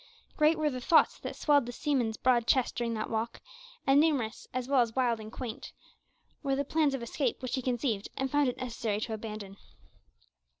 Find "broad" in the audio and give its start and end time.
2.17-2.47